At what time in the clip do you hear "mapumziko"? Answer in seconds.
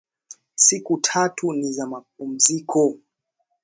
1.87-2.97